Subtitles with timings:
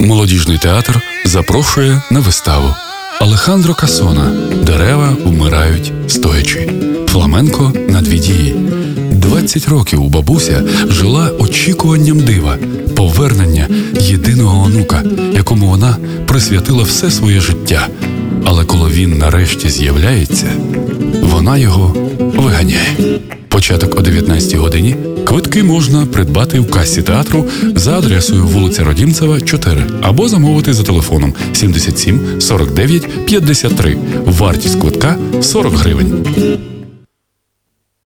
[0.00, 2.74] Молодіжний театр запрошує на виставу.
[3.20, 4.32] Алехандро Касона
[4.62, 6.70] Дерева вмирають стоячи.
[7.08, 8.54] Фламенко на дві дії.
[9.12, 12.58] 20 років бабуся жила очікуванням дива,
[12.96, 13.68] повернення
[14.00, 17.88] єдиного онука, якому вона присвятила все своє життя.
[18.46, 20.46] Але коли він нарешті з'являється,
[21.46, 23.20] вона його виганяє.
[23.48, 24.96] Початок о 19 годині.
[25.24, 31.34] Квитки можна придбати в касі театру за адресою вулиця Родімцева, 4 або замовити за телефоном
[31.52, 33.96] 77 49 53.
[34.24, 36.26] Вартість квитка 40 гривень.